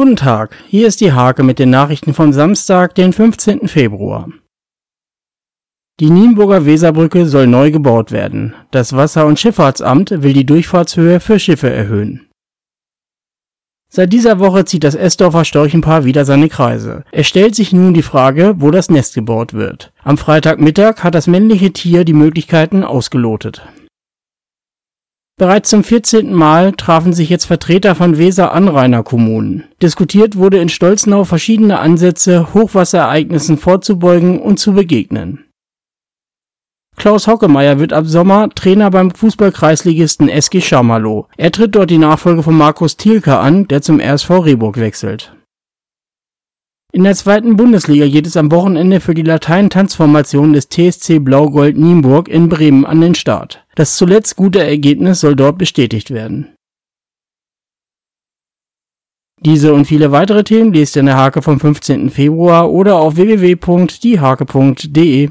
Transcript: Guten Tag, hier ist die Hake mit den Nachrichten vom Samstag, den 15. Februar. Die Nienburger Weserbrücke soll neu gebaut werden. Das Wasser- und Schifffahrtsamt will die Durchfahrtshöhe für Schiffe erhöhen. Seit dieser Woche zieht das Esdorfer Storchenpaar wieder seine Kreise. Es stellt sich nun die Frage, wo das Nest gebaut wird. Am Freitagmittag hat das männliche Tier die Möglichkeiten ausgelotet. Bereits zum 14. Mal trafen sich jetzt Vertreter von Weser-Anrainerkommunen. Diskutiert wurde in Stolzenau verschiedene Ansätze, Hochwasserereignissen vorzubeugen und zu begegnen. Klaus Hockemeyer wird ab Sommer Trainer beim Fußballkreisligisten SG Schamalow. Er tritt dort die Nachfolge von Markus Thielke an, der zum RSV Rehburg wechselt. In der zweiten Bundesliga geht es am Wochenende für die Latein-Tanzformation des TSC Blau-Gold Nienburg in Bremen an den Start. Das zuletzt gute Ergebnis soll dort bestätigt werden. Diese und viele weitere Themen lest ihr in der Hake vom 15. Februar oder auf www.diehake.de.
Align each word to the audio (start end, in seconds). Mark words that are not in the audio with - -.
Guten 0.00 0.16
Tag, 0.16 0.56
hier 0.66 0.88
ist 0.88 1.02
die 1.02 1.12
Hake 1.12 1.42
mit 1.42 1.58
den 1.58 1.68
Nachrichten 1.68 2.14
vom 2.14 2.32
Samstag, 2.32 2.94
den 2.94 3.12
15. 3.12 3.68
Februar. 3.68 4.30
Die 6.00 6.08
Nienburger 6.08 6.64
Weserbrücke 6.64 7.26
soll 7.26 7.46
neu 7.46 7.70
gebaut 7.70 8.10
werden. 8.10 8.54
Das 8.70 8.96
Wasser- 8.96 9.26
und 9.26 9.38
Schifffahrtsamt 9.38 10.22
will 10.22 10.32
die 10.32 10.46
Durchfahrtshöhe 10.46 11.20
für 11.20 11.38
Schiffe 11.38 11.68
erhöhen. 11.68 12.30
Seit 13.92 14.10
dieser 14.10 14.38
Woche 14.38 14.64
zieht 14.64 14.84
das 14.84 14.94
Esdorfer 14.94 15.44
Storchenpaar 15.44 16.06
wieder 16.06 16.24
seine 16.24 16.48
Kreise. 16.48 17.04
Es 17.12 17.26
stellt 17.26 17.54
sich 17.54 17.74
nun 17.74 17.92
die 17.92 18.00
Frage, 18.00 18.54
wo 18.56 18.70
das 18.70 18.88
Nest 18.88 19.14
gebaut 19.14 19.52
wird. 19.52 19.92
Am 20.02 20.16
Freitagmittag 20.16 21.04
hat 21.04 21.14
das 21.14 21.26
männliche 21.26 21.74
Tier 21.74 22.06
die 22.06 22.14
Möglichkeiten 22.14 22.84
ausgelotet. 22.84 23.68
Bereits 25.40 25.70
zum 25.70 25.82
14. 25.82 26.34
Mal 26.34 26.72
trafen 26.72 27.14
sich 27.14 27.30
jetzt 27.30 27.46
Vertreter 27.46 27.94
von 27.94 28.18
Weser-Anrainerkommunen. 28.18 29.64
Diskutiert 29.80 30.36
wurde 30.36 30.58
in 30.58 30.68
Stolzenau 30.68 31.24
verschiedene 31.24 31.78
Ansätze, 31.78 32.52
Hochwasserereignissen 32.52 33.56
vorzubeugen 33.56 34.38
und 34.38 34.58
zu 34.58 34.74
begegnen. 34.74 35.46
Klaus 36.94 37.26
Hockemeyer 37.26 37.78
wird 37.78 37.94
ab 37.94 38.04
Sommer 38.04 38.50
Trainer 38.50 38.90
beim 38.90 39.12
Fußballkreisligisten 39.12 40.28
SG 40.28 40.60
Schamalow. 40.60 41.26
Er 41.38 41.50
tritt 41.50 41.74
dort 41.74 41.88
die 41.88 41.96
Nachfolge 41.96 42.42
von 42.42 42.58
Markus 42.58 42.98
Thielke 42.98 43.38
an, 43.38 43.66
der 43.66 43.80
zum 43.80 43.98
RSV 43.98 44.44
Rehburg 44.44 44.76
wechselt. 44.76 45.34
In 46.92 47.04
der 47.04 47.14
zweiten 47.14 47.56
Bundesliga 47.56 48.08
geht 48.08 48.26
es 48.26 48.36
am 48.36 48.50
Wochenende 48.50 49.00
für 49.00 49.14
die 49.14 49.22
Latein-Tanzformation 49.22 50.52
des 50.52 50.68
TSC 50.68 51.18
Blau-Gold 51.20 51.78
Nienburg 51.78 52.28
in 52.28 52.50
Bremen 52.50 52.84
an 52.84 53.00
den 53.00 53.14
Start. 53.14 53.64
Das 53.80 53.96
zuletzt 53.96 54.36
gute 54.36 54.62
Ergebnis 54.62 55.20
soll 55.20 55.34
dort 55.34 55.56
bestätigt 55.56 56.10
werden. 56.10 56.54
Diese 59.42 59.72
und 59.72 59.86
viele 59.86 60.12
weitere 60.12 60.44
Themen 60.44 60.74
lest 60.74 60.96
ihr 60.96 61.00
in 61.00 61.06
der 61.06 61.16
Hake 61.16 61.40
vom 61.40 61.58
15. 61.58 62.10
Februar 62.10 62.70
oder 62.70 62.96
auf 62.96 63.16
www.diehake.de. 63.16 65.28